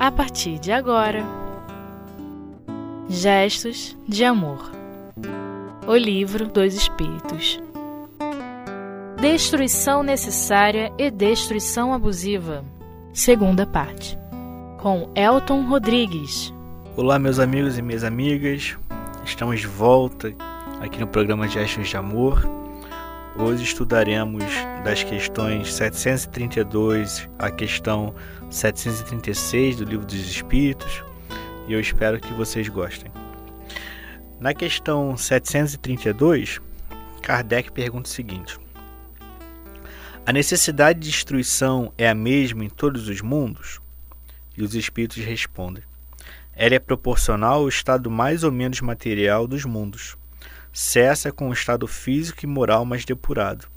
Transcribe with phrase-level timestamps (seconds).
[0.00, 1.22] a partir de agora.
[3.06, 4.72] Gestos de Amor.
[5.86, 7.60] O Livro dos Espíritos.
[9.20, 12.64] Destruição Necessária e Destruição Abusiva.
[13.12, 14.18] Segunda parte.
[14.78, 16.50] Com Elton Rodrigues.
[16.96, 18.78] Olá, meus amigos e minhas amigas,
[19.22, 20.34] estamos de volta
[20.80, 22.42] aqui no programa Gestos de Amor.
[23.36, 24.44] Hoje estudaremos
[24.84, 28.14] das questões 732 à questão
[28.50, 31.04] 736 do Livro dos Espíritos
[31.68, 33.12] e eu espero que vocês gostem.
[34.40, 36.60] Na questão 732,
[37.20, 38.58] Kardec pergunta o seguinte:
[40.24, 43.80] A necessidade de destruição é a mesma em todos os mundos?
[44.56, 45.84] E os espíritos respondem:
[46.54, 50.16] Ela é proporcional ao estado mais ou menos material dos mundos.
[50.72, 53.69] Cessa com o estado físico e moral mais depurado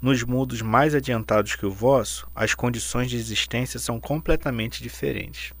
[0.00, 5.52] nos mundos mais adiantados que o vosso, as condições de existência são completamente diferentes.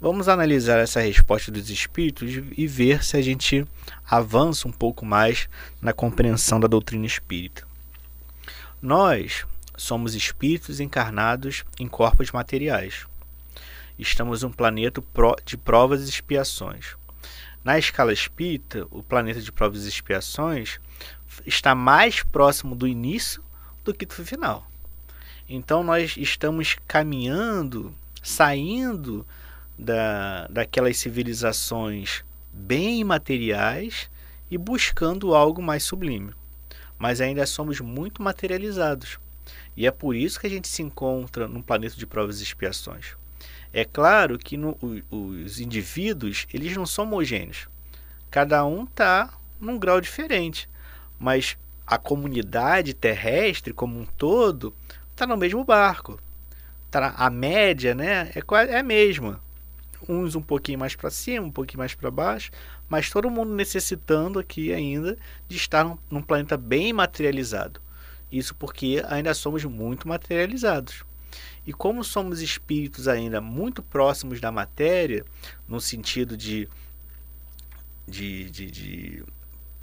[0.00, 3.66] Vamos analisar essa resposta dos espíritos e ver se a gente
[4.08, 5.48] avança um pouco mais
[5.80, 7.66] na compreensão da doutrina espírita.
[8.80, 9.44] Nós
[9.76, 13.06] somos espíritos encarnados em corpos materiais.
[13.98, 15.02] Estamos um planeta
[15.44, 16.96] de provas e expiações.
[17.62, 20.80] Na escala espírita, o planeta de provas e expiações
[21.44, 23.42] está mais próximo do início
[23.84, 24.66] do que do final.
[25.48, 29.26] Então nós estamos caminhando, saindo
[29.78, 34.10] da, daquelas civilizações bem materiais
[34.50, 36.32] e buscando algo mais sublime.
[36.98, 39.18] Mas ainda somos muito materializados.
[39.76, 43.16] E é por isso que a gente se encontra num planeta de provas e expiações.
[43.72, 44.76] É claro que no,
[45.10, 47.68] os indivíduos eles não são homogêneos.
[48.30, 50.68] Cada um está num grau diferente
[51.20, 54.74] mas a comunidade terrestre como um todo
[55.10, 56.18] está no mesmo barco.
[56.90, 59.38] Tá, a média né, é, é a mesma.
[60.08, 62.50] Uns um pouquinho mais para cima, um pouquinho mais para baixo,
[62.88, 65.16] mas todo mundo necessitando aqui ainda
[65.46, 67.80] de estar num, num planeta bem materializado.
[68.32, 71.04] Isso porque ainda somos muito materializados.
[71.66, 75.24] E como somos espíritos ainda muito próximos da matéria,
[75.68, 76.68] no sentido de,
[78.06, 79.24] de, de, de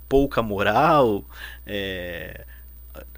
[0.10, 1.24] pouca moral,
[1.66, 2.46] é,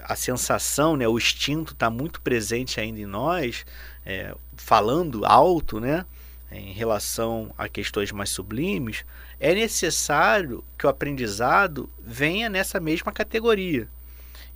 [0.03, 3.66] a sensação, né, o instinto está muito presente ainda em nós,
[4.06, 6.06] é, falando alto, né,
[6.51, 9.06] em relação a questões mais sublimes,
[9.40, 13.88] é necessário que o aprendizado venha nessa mesma categoria.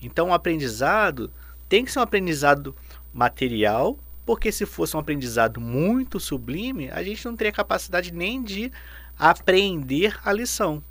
[0.02, 1.32] Então, o aprendizado
[1.70, 2.76] tem que ser um aprendizado
[3.14, 8.72] material, porque se fosse um aprendizado muito sublime, a gente não teria capacidade nem de
[9.18, 10.84] aprender a lição.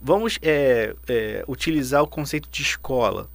[0.00, 3.28] Vamos é, é, utilizar o conceito de escola.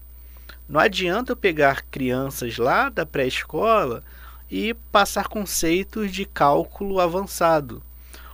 [0.68, 4.04] Não adianta eu pegar crianças lá da pré-escola
[4.50, 7.82] e passar conceitos de cálculo avançado.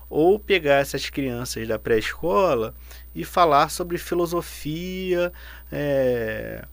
[0.09, 2.73] Ou pegar essas crianças da pré-escola
[3.13, 5.33] e falar sobre filosofia,
[5.71, 6.63] é,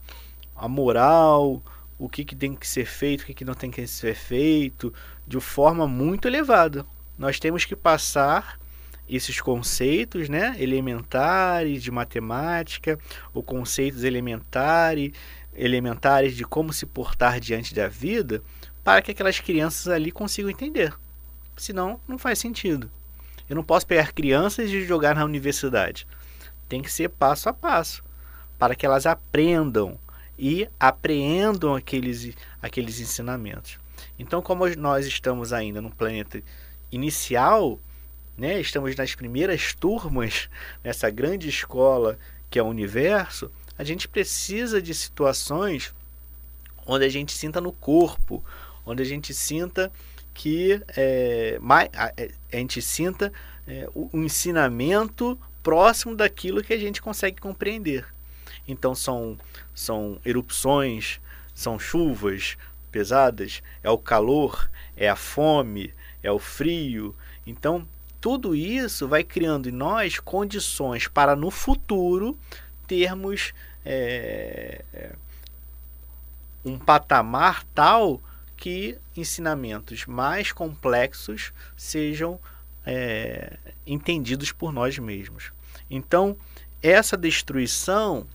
[0.55, 1.61] a moral,
[1.97, 4.93] o que, que tem que ser feito, o que, que não tem que ser feito,
[5.25, 6.85] de forma muito elevada.
[7.17, 8.59] Nós temos que passar
[9.07, 12.99] esses conceitos né, elementares de matemática,
[13.33, 15.11] ou conceitos elementares,
[15.53, 18.41] elementares de como se portar diante da vida,
[18.83, 20.93] para que aquelas crianças ali consigam entender.
[21.55, 22.91] Senão, não faz sentido.
[23.49, 26.07] Eu não posso pegar crianças e jogar na universidade.
[26.67, 28.03] Tem que ser passo a passo,
[28.57, 29.99] para que elas aprendam
[30.37, 33.77] e apreendam aqueles, aqueles ensinamentos.
[34.19, 36.41] Então, como nós estamos ainda no planeta
[36.91, 37.79] inicial,
[38.37, 38.59] né?
[38.59, 40.49] estamos nas primeiras turmas
[40.83, 42.17] nessa grande escola
[42.49, 45.93] que é o universo, a gente precisa de situações
[46.85, 48.43] onde a gente sinta no corpo,
[48.85, 49.91] onde a gente sinta
[50.33, 51.57] que é,
[51.93, 53.31] a, é, a, gente sinta
[53.67, 58.05] é, o, o ensinamento próximo daquilo que a gente consegue compreender.
[58.67, 59.37] Então são,
[59.73, 61.19] são erupções,
[61.53, 62.57] são chuvas
[62.91, 65.93] pesadas, é o calor, é a fome,
[66.23, 67.15] é o frio.
[67.45, 67.87] Então
[68.19, 72.37] tudo isso vai criando em nós condições para no futuro
[72.87, 73.53] termos
[73.85, 74.83] é,
[76.65, 78.19] um patamar tal
[78.57, 82.39] que ensinamentos mais complexos sejam
[82.85, 85.51] é, entendidos por nós mesmos.
[85.89, 86.35] Então,
[86.81, 88.25] essa destruição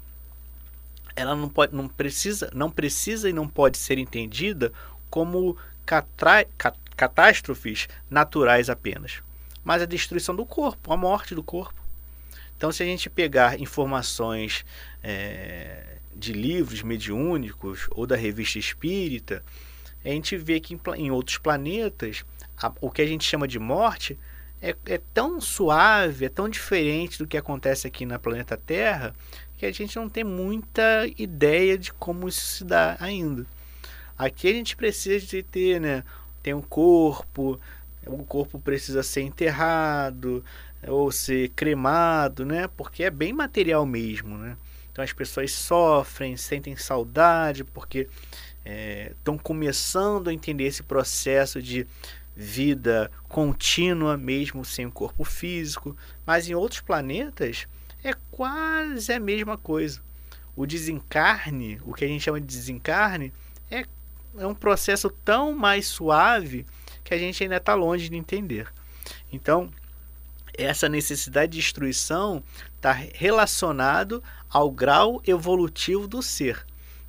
[1.20, 4.72] ela não, pode, não, precisa, não precisa e não pode ser entendida
[5.08, 6.46] como catra,
[6.96, 9.22] catástrofes naturais apenas
[9.64, 11.81] mas a destruição do corpo, a morte do corpo.
[12.56, 14.64] Então, se a gente pegar informações
[15.02, 19.43] é, de livros mediúnicos ou da revista espírita,
[20.05, 22.25] a gente vê que em, em outros planetas,
[22.56, 24.19] a, o que a gente chama de morte
[24.61, 29.14] é, é, tão suave, é tão diferente do que acontece aqui na planeta Terra,
[29.60, 33.44] que a gente não tem muita ideia de como isso se dá ainda.
[34.16, 36.02] Aqui a gente precisa de ter, né?
[36.42, 37.60] Tem um corpo,
[38.06, 40.42] o corpo precisa ser enterrado
[40.88, 42.68] ou ser cremado, né?
[42.74, 44.56] Porque é bem material mesmo, né?
[44.90, 48.08] Então as pessoas sofrem, sentem saudade porque
[49.10, 51.86] estão é, começando a entender esse processo de
[52.34, 57.68] vida contínua mesmo sem o corpo físico, mas em outros planetas
[58.02, 60.00] é quase a mesma coisa.
[60.56, 63.32] O desencarne, o que a gente chama de desencarne,
[63.70, 63.85] é,
[64.37, 66.67] é um processo tão mais suave
[67.05, 68.73] que a gente ainda está longe de entender.
[69.32, 69.70] Então,
[70.55, 72.43] essa necessidade de destruição
[72.76, 76.64] está relacionado ao grau evolutivo do ser.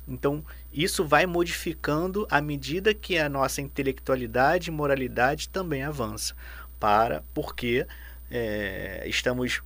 [0.06, 6.34] Então, isso vai modificando à medida que a nossa intelectualidade e moralidade também avança,
[6.80, 7.86] para porque
[8.30, 9.62] é, estamos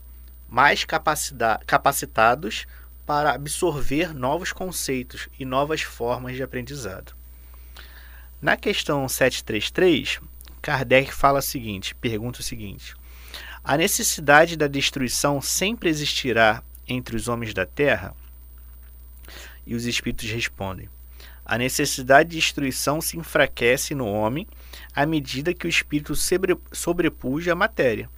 [0.48, 2.66] mais capacitados
[3.04, 7.14] para absorver novos conceitos e novas formas de aprendizado.
[8.40, 10.20] Na questão 733,
[10.60, 12.94] Kardec fala o seguinte, pergunta o seguinte:
[13.62, 18.14] A necessidade da destruição sempre existirá entre os homens da terra?
[19.66, 20.88] E os espíritos respondem:
[21.44, 24.46] A necessidade de destruição se enfraquece no homem
[24.94, 26.14] à medida que o espírito
[26.72, 28.10] sobrepuja a matéria.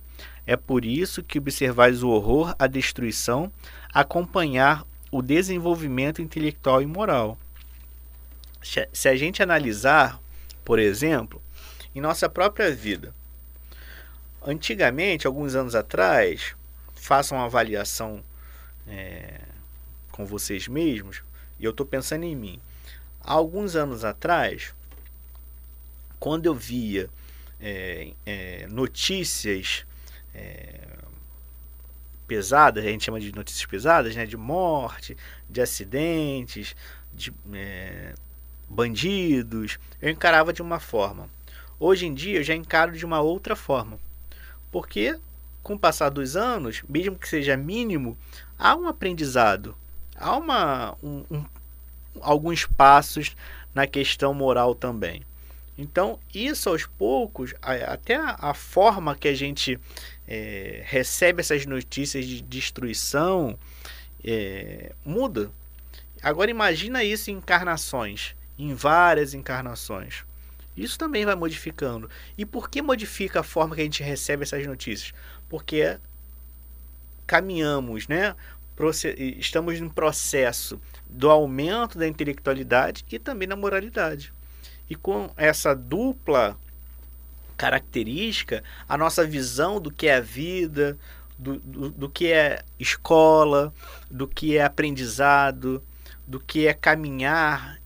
[0.49, 3.53] É por isso que observais o horror à destruição
[3.93, 7.37] acompanhar o desenvolvimento intelectual e moral
[8.63, 10.19] se a gente analisar,
[10.65, 11.43] por exemplo,
[11.95, 13.15] em nossa própria vida,
[14.43, 16.57] antigamente, alguns anos atrás,
[16.95, 18.25] façam uma avaliação
[18.87, 19.43] é,
[20.11, 21.23] com vocês mesmos,
[21.61, 22.59] e eu estou pensando em mim.
[23.21, 24.75] Alguns anos atrás,
[26.19, 27.11] quando eu via
[27.61, 29.85] é, é, notícias
[30.39, 30.89] é,
[32.27, 35.17] pesadas, a gente chama de notícias pesadas, né, de morte,
[35.49, 36.77] de acidentes,
[37.13, 38.15] de é,
[38.69, 41.29] bandidos, eu encarava de uma forma.
[41.81, 43.99] Hoje em dia eu já encaro de uma outra forma.
[44.71, 45.19] Porque
[45.63, 48.17] com o passar dos anos, mesmo que seja mínimo,
[48.59, 49.77] há um aprendizado,
[50.17, 51.45] há uma, um, um,
[52.21, 53.37] alguns passos
[53.75, 55.23] na questão moral também.
[55.77, 59.79] Então, isso aos poucos, até a, forma que a gente
[60.29, 63.59] é, recebe essas notícias de destruição
[64.23, 65.51] é, muda.
[66.23, 70.25] Agora, imagina isso em encarnações em várias encarnações.
[70.77, 72.11] Isso também vai modificando.
[72.37, 75.13] E por que modifica a forma que a gente recebe essas notícias?
[75.49, 75.99] Porque
[77.27, 78.35] caminhamos, né?
[79.39, 84.33] Estamos no processo do aumento da intelectualidade e também da moralidade.
[84.89, 86.57] E com essa dupla
[87.59, 90.97] característica, a nossa visão do que é a vida,
[91.37, 93.75] do, do, do que é escola,
[94.09, 95.83] do que é aprendizado,
[96.27, 97.79] do que é caminhar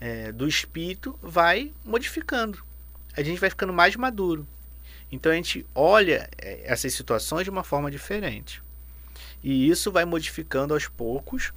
[0.00, 2.62] é, do espírito vai modificando.
[3.16, 4.46] A gente vai ficando mais maduro.
[5.10, 8.62] Então a gente olha é, essas situações de uma forma diferente.
[9.42, 11.52] E isso vai modificando aos poucos,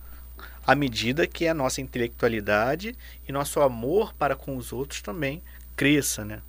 [0.66, 2.96] à medida que a nossa intelectualidade
[3.28, 5.44] e nosso amor para com os outros também
[5.76, 6.26] cresça.
[6.26, 6.42] Né?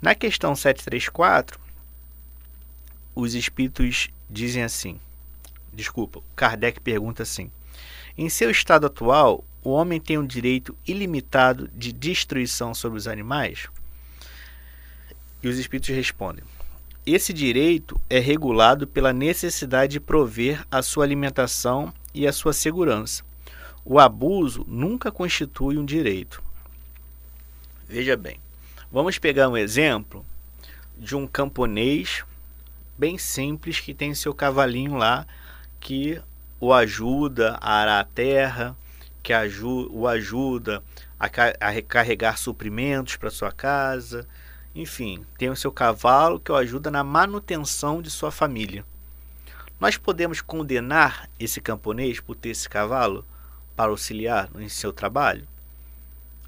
[0.00, 1.58] Na questão 734,
[3.16, 5.00] os espíritos dizem assim:
[5.72, 7.50] desculpa, Kardec pergunta assim.
[8.16, 13.68] Em seu estado atual, o homem tem um direito ilimitado de destruição sobre os animais?
[15.42, 16.44] E os espíritos respondem:
[17.04, 23.24] Esse direito é regulado pela necessidade de prover a sua alimentação e a sua segurança.
[23.84, 26.42] O abuso nunca constitui um direito.
[27.88, 28.38] Veja bem,
[28.90, 30.24] vamos pegar um exemplo
[30.96, 32.24] de um camponês
[32.96, 35.26] bem simples que tem seu cavalinho lá
[35.80, 36.20] que
[36.60, 38.76] o ajuda a arar a terra,
[39.22, 39.32] que
[39.90, 40.82] o ajuda
[41.18, 44.26] a, recarregar suprimentos para sua casa.
[44.74, 48.84] Enfim, tem o seu cavalo que o ajuda na manutenção de sua família.
[49.78, 53.24] Nós podemos condenar esse camponês por ter esse cavalo
[53.76, 55.46] para auxiliar em seu trabalho?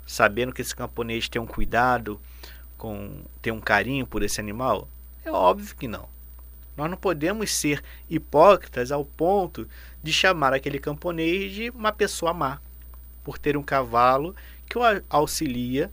[0.06, 2.20] Sabendo que esse camponês tem um cuidado,
[2.76, 4.88] com, tem um carinho por esse animal?
[5.24, 6.08] É óbvio que não.
[6.76, 9.68] Nós não podemos ser hipócritas ao ponto
[10.02, 12.60] de chamar aquele camponês de uma pessoa má,
[13.22, 14.34] por ter um cavalo
[14.66, 15.90] que o auxilia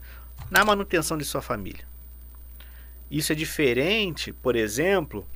[0.50, 1.86] na manutenção de sua família.
[3.10, 5.26] Isso é diferente, por exemplo,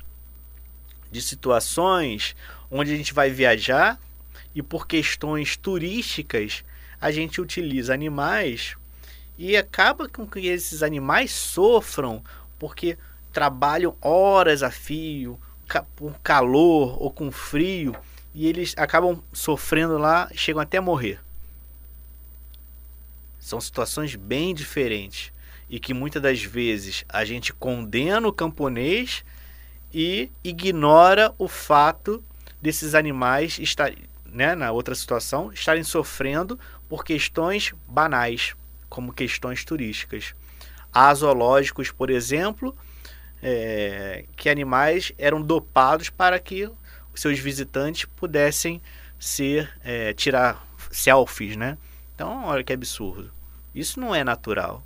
[1.11, 2.35] de situações
[2.71, 4.00] onde a gente vai viajar
[4.55, 6.64] e por questões turísticas
[7.02, 8.76] a gente utiliza animais
[9.37, 12.23] E acaba com que esses animais sofram
[12.61, 12.97] porque
[13.32, 15.38] trabalham horas a fio,
[15.97, 17.97] com calor ou com frio,
[18.32, 21.18] e eles acabam sofrendo lá, chegam até a morrer.
[23.40, 25.32] São situações bem diferentes
[25.68, 29.25] e que muitas das vezes a gente condena o camponês
[29.92, 32.23] e ignora o fato
[32.61, 33.92] desses animais estar,
[34.25, 36.59] né, na outra situação, estarem sofrendo
[36.93, 38.55] por questões banais,
[38.87, 40.35] como questões turísticas.
[40.93, 42.77] Há zoológicos, por exemplo,
[43.43, 46.71] é, que animais eram dopados para que
[47.15, 48.79] seus visitantes pudessem
[49.19, 51.79] ser é, tirar selfies, né?
[52.15, 53.33] Então, olha que absurdo.
[53.75, 54.83] Isso não é natural.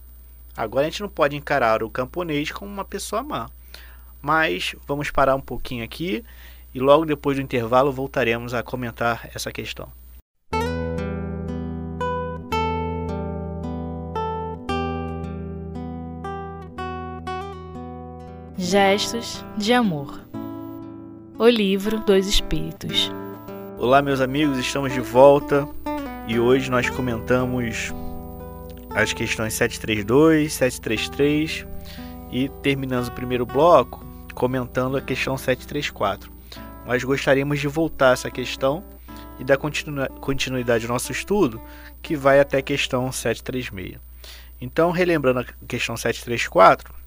[0.57, 3.51] Agora a gente não pode encarar o camponês como uma pessoa má.
[4.23, 6.25] Mas vamos parar um pouquinho aqui
[6.73, 9.91] e logo depois do intervalo voltaremos a comentar essa questão.
[18.69, 20.21] Gestos de Amor
[21.39, 23.13] O Livro dos Espíritos
[23.79, 25.69] Olá, meus amigos, estamos de volta
[26.27, 27.95] e hoje nós comentamos
[28.91, 31.65] as questões 732, 733
[32.33, 34.05] e terminamos o primeiro bloco
[34.35, 36.29] comentando a questão 734.
[36.85, 38.83] Nós gostaríamos de voltar a essa questão
[39.39, 41.63] e dar continuidade ao nosso estudo,
[42.03, 44.01] que vai até a questão 736.
[44.61, 47.06] Então, relembrando a questão 734,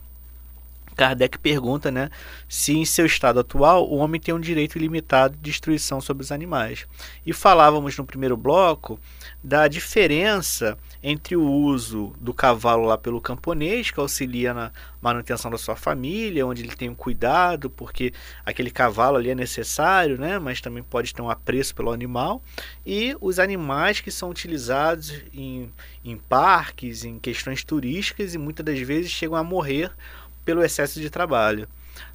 [0.99, 2.09] Kardec pergunta né,
[2.45, 6.29] se em seu estado atual o homem tem um direito ilimitado de destruição sobre os
[6.29, 6.85] animais.
[7.25, 8.99] E falávamos no primeiro bloco
[9.41, 15.57] da diferença entre o uso do cavalo lá pelo camponês, que auxilia na manutenção da
[15.57, 18.11] sua família, onde ele tem um cuidado, porque
[18.45, 22.43] aquele cavalo ali é necessário, né, mas também pode ter um apreço pelo animal,
[22.85, 25.71] e os animais que são utilizados em,
[26.03, 29.93] em parques, em questões turísticas e muitas das vezes chegam a morrer
[30.43, 31.67] pelo excesso de trabalho.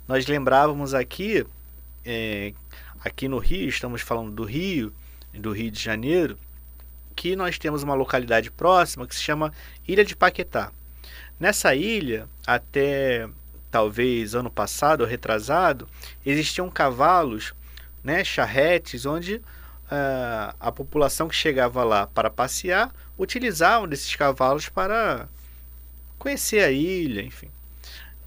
[0.07, 1.47] Nós lembrávamos aqui,
[2.05, 2.53] é,
[3.05, 4.93] aqui no Rio, estamos falando do Rio,
[5.33, 6.39] do Rio de Janeiro,
[7.15, 9.53] que nós temos uma localidade próxima que se chama
[9.87, 10.71] Ilha de Paquetá.
[11.39, 13.29] Nessa ilha, até
[13.71, 15.89] talvez ano passado ou retrasado,
[16.25, 17.53] existiam cavalos,
[18.03, 25.29] né, charretes, onde uh, a população que chegava lá para passear utilizavam desses cavalos para
[26.19, 27.49] conhecer a ilha, enfim.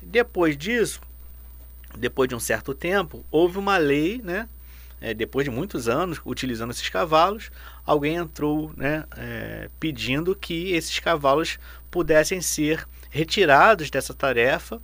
[0.10, 1.02] Depois disso,
[1.98, 4.48] depois de um certo tempo, houve uma lei, né?
[5.02, 7.52] É, depois de muitos anos utilizando esses cavalos,
[7.86, 11.60] alguém entrou né, é, pedindo que esses cavalos
[11.92, 14.82] pudessem ser retirados dessa tarefa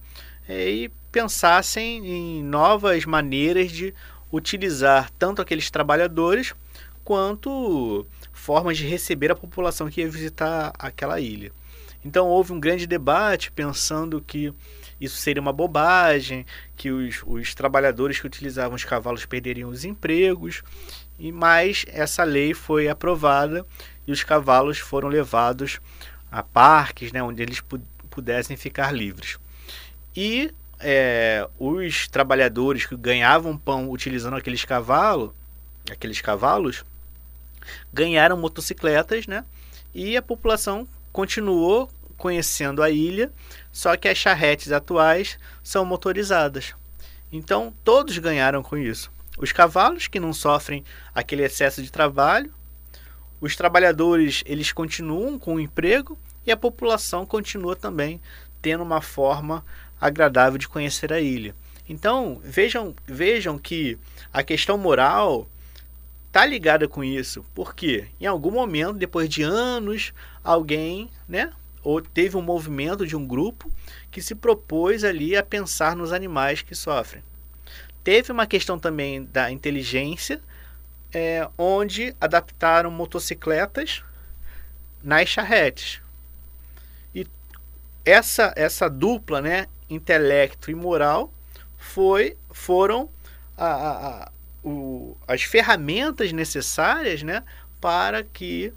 [0.47, 3.91] é, e pensassem em novas maneiras de
[4.31, 6.53] utilizar tanto aqueles trabalhadores
[7.03, 11.51] quanto formas de receber a população que ia visitar aquela ilha.
[12.03, 14.53] Então houve um grande debate pensando que
[14.99, 16.45] isso seria uma bobagem,
[16.75, 20.63] que os, os trabalhadores que utilizavam os cavalos perderiam os empregos,
[21.19, 23.65] e mais essa lei foi aprovada
[24.07, 25.79] e os cavalos foram levados
[26.31, 27.61] a parques, né, onde eles
[28.09, 29.37] pudessem ficar livres.
[30.15, 35.31] E é, os trabalhadores que ganhavam pão utilizando aqueles cavalos,
[35.91, 36.83] aqueles cavalos,
[37.91, 39.45] ganharam motocicletas, né?
[39.93, 43.31] E a população continuou conhecendo a ilha,
[43.71, 46.73] só que as charretes atuais são motorizadas.
[47.31, 49.11] Então todos ganharam com isso.
[49.37, 52.51] Os cavalos que não sofrem aquele excesso de trabalho,
[53.39, 58.19] os trabalhadores eles continuam com o emprego e a população continua também
[58.61, 59.65] tendo uma forma
[59.99, 61.55] agradável de conhecer a ilha.
[61.87, 63.97] Então vejam vejam que
[64.31, 65.47] a questão moral
[66.33, 70.11] está ligada com isso, porque em algum momento, depois de anos,
[70.43, 71.51] alguém, né,
[71.83, 73.71] ou teve um movimento de um grupo
[74.11, 77.23] que se propôs ali a pensar nos animais que sofrem.
[78.03, 80.41] Teve uma questão também da inteligência,
[81.13, 84.03] é, onde adaptaram motocicletas
[85.03, 86.01] nas charretes.
[87.13, 87.27] E
[88.03, 91.31] essa, essa dupla, né, intelecto e moral,
[91.77, 93.09] foi, foram
[93.57, 94.31] a, a, a,
[94.63, 97.43] o, as ferramentas necessárias né,
[97.79, 98.73] para que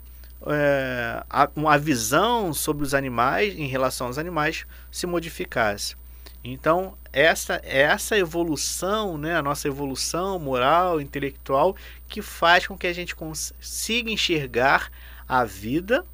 [0.46, 1.24] é,
[1.54, 5.96] uma visão sobre os animais em relação aos animais se modificasse.
[6.44, 11.74] Então, essa, essa evolução, né, a nossa evolução moral, intelectual,
[12.06, 14.90] que faz com que a gente consiga enxergar
[15.28, 16.04] a vida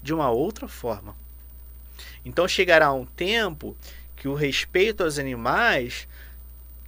[0.00, 1.16] de uma outra forma.
[2.24, 3.76] Então, chegará um tempo
[4.14, 6.06] que o respeito aos animais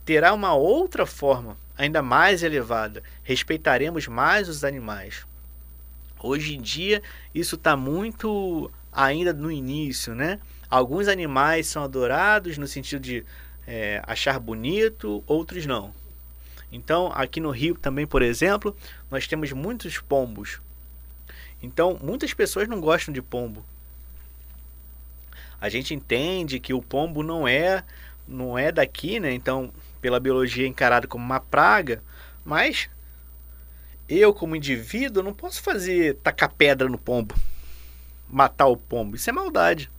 [0.05, 3.03] terá uma outra forma, ainda mais elevada.
[3.25, 5.27] Respeitaremos mais os animais.
[6.23, 7.03] Hoje em dia,
[7.35, 10.39] isso está muito ainda no início, né?
[10.71, 13.25] Alguns animais são adorados no sentido de
[13.67, 15.93] é, achar bonito, outros não.
[16.71, 18.75] Então, aqui no Rio também, por exemplo,
[19.11, 20.61] nós temos muitos pombos.
[21.63, 23.65] Então, muitas pessoas não gostam de pombo.
[25.61, 27.85] A gente entende que o pombo não é
[28.27, 29.33] não é daqui, né?
[29.33, 32.03] Então, pela biologia encarado como uma praga,
[32.45, 32.89] mas
[34.13, 37.35] eu, como indivíduo, não posso fazer tacar pedra no pombo,
[38.29, 39.17] matar o pombo.
[39.17, 39.91] Isso é maldade.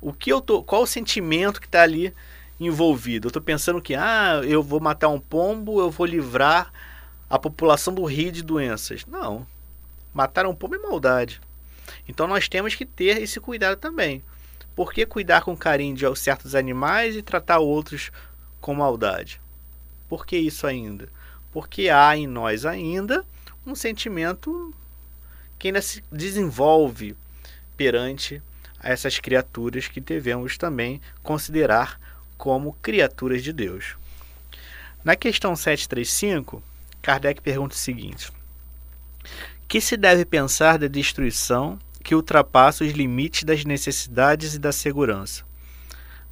[0.00, 2.12] O que eu tô, qual o sentimento que está ali
[2.60, 3.26] envolvido?
[3.26, 6.70] Eu estou pensando que ah, eu vou matar um pombo, eu vou livrar
[7.30, 9.06] a população do rio de doenças.
[9.06, 9.46] Não.
[10.12, 11.40] Matar um pombo é maldade.
[12.08, 14.22] Então nós temos que ter esse cuidado também.
[14.74, 18.10] Por que cuidar com carinho de certos animais e tratar outros
[18.60, 19.40] com maldade?
[20.08, 21.08] Por que isso ainda?
[21.56, 23.24] Porque há em nós ainda
[23.66, 24.74] um sentimento
[25.58, 27.16] que ainda se desenvolve
[27.78, 28.42] perante
[28.78, 31.98] essas criaturas que devemos também considerar
[32.36, 33.96] como criaturas de Deus.
[35.02, 36.62] Na questão 735,
[37.00, 38.30] Kardec pergunta o seguinte:
[39.66, 45.42] Que se deve pensar da destruição que ultrapassa os limites das necessidades e da segurança?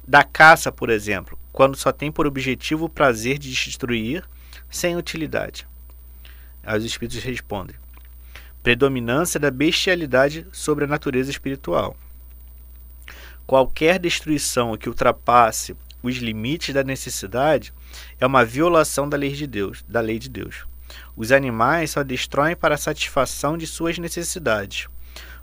[0.07, 4.23] Da caça, por exemplo, quando só tem por objetivo o prazer de destruir
[4.69, 5.67] sem utilidade.
[6.63, 7.75] Aí os espíritos respondem:
[8.63, 11.95] predominância da bestialidade sobre a natureza espiritual.
[13.45, 17.73] Qualquer destruição que ultrapasse os limites da necessidade
[18.19, 20.65] é uma violação da lei de Deus, da lei de Deus.
[21.15, 24.87] Os animais só destroem para a satisfação de suas necessidades.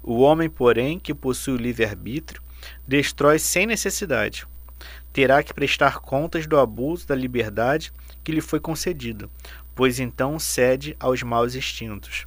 [0.03, 2.43] O homem, porém, que possui o livre-arbítrio,
[2.87, 4.47] destrói sem necessidade.
[5.13, 9.31] Terá que prestar contas do abuso da liberdade que lhe foi concedido,
[9.75, 12.27] pois então cede aos maus instintos.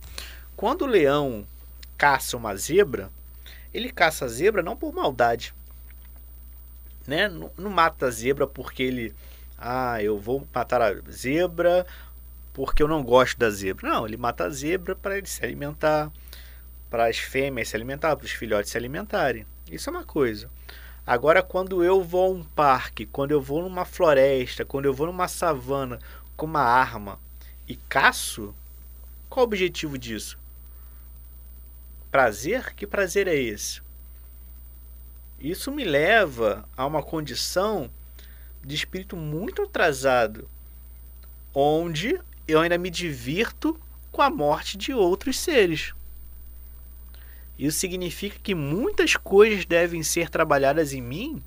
[0.55, 1.45] Quando o leão
[1.97, 3.09] caça uma zebra,
[3.73, 5.53] ele caça a zebra não por maldade.
[7.05, 7.27] Né?
[7.27, 9.15] Não, não mata a zebra porque ele.
[9.57, 11.85] Ah, eu vou matar a zebra
[12.53, 13.89] porque eu não gosto da zebra.
[13.89, 16.11] Não, ele mata a zebra para ele se alimentar,
[16.89, 19.45] para as fêmeas se alimentar, para os filhotes se alimentarem.
[19.69, 20.49] Isso é uma coisa.
[21.07, 25.05] Agora, quando eu vou a um parque, quando eu vou numa floresta, quando eu vou
[25.05, 25.99] numa savana
[26.35, 27.19] com uma arma
[27.67, 28.55] e caço,
[29.29, 30.37] qual o objetivo disso?
[32.09, 32.73] Prazer?
[32.73, 33.81] Que prazer é esse?
[35.39, 37.91] Isso me leva a uma condição
[38.63, 40.49] de espírito muito atrasado,
[41.53, 43.79] onde eu ainda me divirto
[44.11, 45.93] com a morte de outros seres.
[47.57, 51.43] Isso significa que muitas coisas devem ser trabalhadas em mim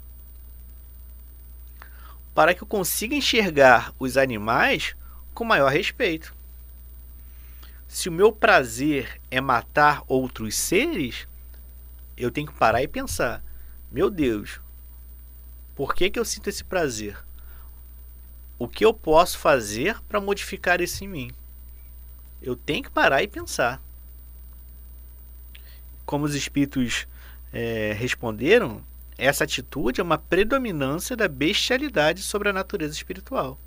[2.35, 4.95] para que eu consiga enxergar os animais
[5.35, 6.35] com maior respeito.
[7.89, 11.27] Se o meu prazer é matar outros seres,
[12.17, 13.43] eu tenho que parar e pensar:
[13.91, 14.61] meu Deus,
[15.75, 17.19] por que, que eu sinto esse prazer?
[18.59, 21.31] O que eu posso fazer para modificar isso em mim?
[22.41, 23.83] Eu tenho que parar e pensar
[26.09, 27.07] como os espíritos
[27.53, 28.83] é, responderam,
[29.19, 33.59] essa atitude é uma predominância da bestialidade sobre a natureza espiritual.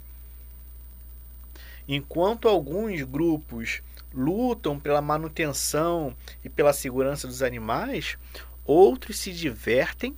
[1.87, 8.17] Enquanto alguns grupos lutam pela manutenção e pela segurança dos animais,
[8.65, 10.17] outros se divertem,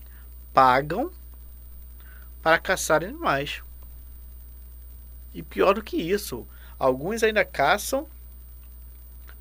[0.53, 1.11] pagam
[2.41, 3.61] para caçar animais.
[5.33, 6.47] E pior do que isso,
[6.79, 8.07] alguns ainda caçam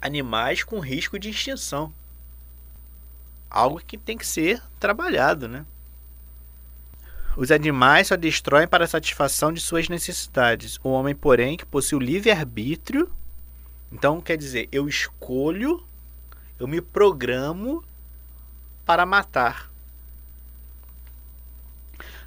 [0.01, 1.95] animais com risco de extinção
[3.53, 5.67] algo que tem que ser trabalhado, né?
[7.37, 10.79] Os animais só destroem para a satisfação de suas necessidades.
[10.83, 13.11] O homem, porém, que possui o livre-arbítrio,
[13.91, 15.83] então quer dizer, eu escolho,
[16.59, 17.85] eu me programo
[18.85, 19.71] para matar.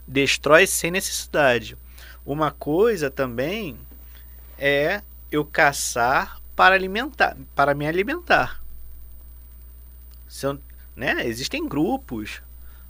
[0.08, 1.78] Destrói sem necessidade.
[2.26, 3.78] Uma coisa também
[4.58, 8.62] é eu caçar para alimentar, para me alimentar.
[10.28, 10.60] Se eu,
[10.96, 11.26] né?
[11.28, 12.42] Existem grupos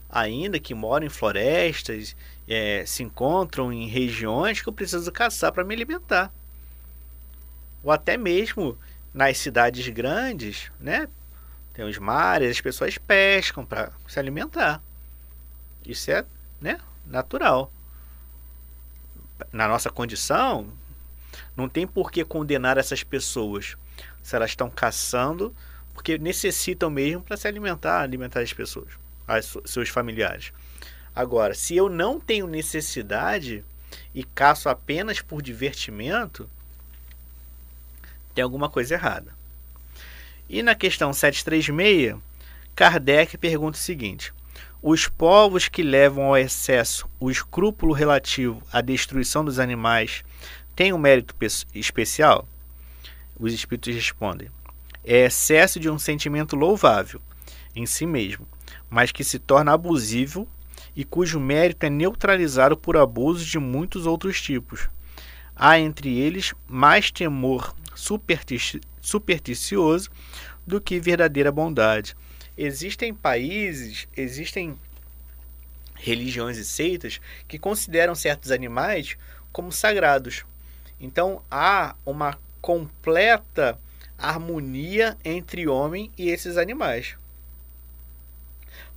[0.09, 2.15] ainda que moram em florestas,
[2.47, 6.31] é, se encontram em regiões que eu preciso caçar para me alimentar.
[7.83, 8.77] Ou até mesmo
[9.13, 11.07] nas cidades grandes, né?
[11.73, 14.81] Tem os mares, as pessoas pescam para se alimentar.
[15.85, 16.25] Isso é
[16.61, 17.71] né, natural.
[19.51, 20.67] Na nossa condição,
[21.55, 23.75] não tem por que condenar essas pessoas
[24.23, 25.53] se elas estão caçando
[25.95, 28.89] porque necessitam mesmo para se alimentar, alimentar as pessoas,
[29.25, 30.51] as, seus familiares.
[31.15, 33.63] Agora, se eu não tenho necessidade
[34.13, 36.47] e caço apenas por divertimento,
[38.35, 39.33] tem alguma coisa errada.
[40.49, 42.21] E na questão 736,
[42.75, 44.33] Kardec pergunta o seguinte:
[44.81, 50.23] os povos que levam ao excesso o escrúpulo relativo à destruição dos animais
[50.75, 51.33] têm um mérito
[51.73, 52.45] especial?
[53.39, 54.51] Os espíritos respondem:
[55.05, 57.21] é excesso de um sentimento louvável
[57.75, 58.47] em si mesmo,
[58.89, 60.47] mas que se torna abusivo
[60.95, 64.89] e cujo mérito é neutralizado por abusos de muitos outros tipos.
[65.55, 70.09] Há entre eles mais temor superstici supersticioso
[70.65, 72.15] do que verdadeira bondade.
[72.57, 74.75] Existem países, existem
[75.93, 79.15] religiões e seitas que consideram certos animais
[79.51, 80.43] como sagrados.
[80.99, 83.77] Então há uma completa
[84.17, 87.15] harmonia entre homem e esses animais.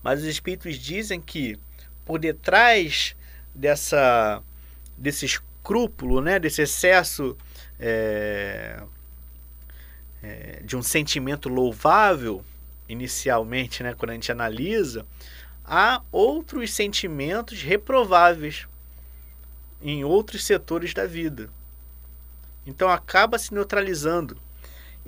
[0.02, 1.59] Mas os espíritos dizem que
[2.04, 3.14] por detrás
[3.54, 4.42] dessa
[4.96, 7.37] desse escrúpulo, né, desse excesso
[7.78, 8.83] é,
[10.22, 12.44] é, de um sentimento louvável
[12.88, 15.07] inicialmente, né, quando a gente analisa,
[15.64, 18.66] há outros sentimentos reprováveis
[19.81, 21.50] em outros setores da vida.
[22.66, 24.37] Então acaba se neutralizando.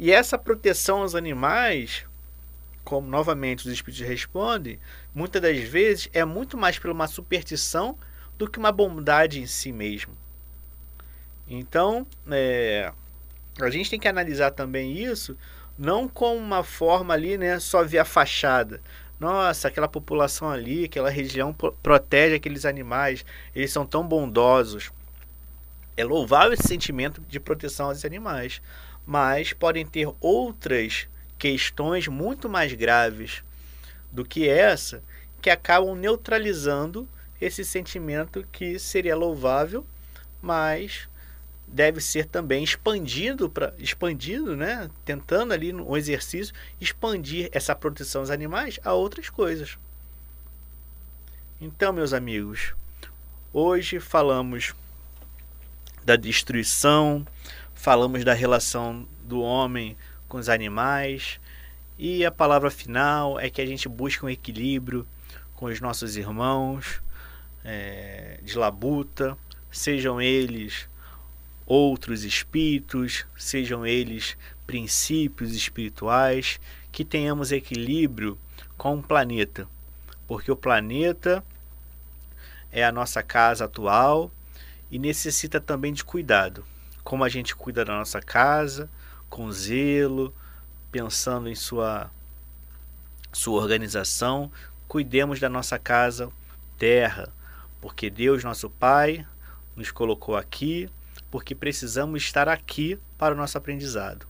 [0.00, 2.06] E essa proteção aos animais,
[2.82, 4.78] como novamente os espíritos respondem,
[5.14, 7.98] muitas das vezes é muito mais por uma superstição
[8.38, 10.16] do que uma bondade em si mesmo.
[11.46, 12.90] Então, é,
[13.60, 15.36] a gente tem que analisar também isso
[15.76, 18.80] não com uma forma ali, né, só via fachada.
[19.18, 23.22] Nossa, aquela população ali, aquela região protege aqueles animais,
[23.54, 24.90] eles são tão bondosos.
[25.94, 28.62] É louvável esse sentimento de proteção aos animais,
[29.06, 31.08] mas podem ter outras
[31.38, 33.42] questões muito mais graves
[34.12, 35.02] do que essa
[35.40, 37.08] que acabam neutralizando
[37.40, 39.86] esse sentimento que seria louvável,
[40.42, 41.08] mas
[41.66, 44.90] deve ser também expandido para expandido, né?
[45.04, 49.78] Tentando ali no exercício expandir essa proteção aos animais a outras coisas.
[51.60, 52.74] Então, meus amigos,
[53.52, 54.74] hoje falamos
[56.04, 57.26] da destruição,
[57.80, 59.96] falamos da relação do homem
[60.28, 61.40] com os animais
[61.98, 65.06] e a palavra final é que a gente busca um equilíbrio
[65.56, 67.00] com os nossos irmãos
[67.64, 69.34] é, de labuta,
[69.72, 70.86] sejam eles
[71.64, 76.60] outros espíritos, sejam eles princípios espirituais,
[76.92, 78.36] que tenhamos equilíbrio
[78.76, 79.66] com o planeta,
[80.28, 81.42] porque o planeta
[82.70, 84.30] é a nossa casa atual
[84.90, 86.62] e necessita também de cuidado.
[87.10, 88.88] Como a gente cuida da nossa casa,
[89.28, 90.32] com zelo,
[90.92, 92.08] pensando em sua
[93.32, 94.48] sua organização,
[94.86, 96.30] cuidemos da nossa casa,
[96.78, 97.28] terra,
[97.80, 99.26] porque Deus, nosso Pai,
[99.74, 100.88] nos colocou aqui
[101.32, 104.24] porque precisamos estar aqui para o nosso aprendizado.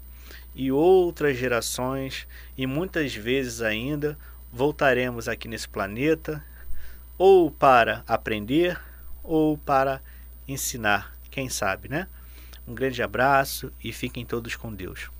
[0.54, 4.16] E outras gerações, e muitas vezes ainda,
[4.50, 6.42] voltaremos aqui nesse planeta
[7.18, 8.80] ou para aprender
[9.22, 10.00] ou para
[10.48, 12.08] ensinar, quem sabe, né?
[12.66, 15.10] Um grande abraço e fiquem todos com Deus.